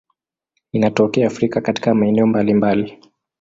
[0.73, 2.99] Inatokea Afrika katika maeneo mbalimbali.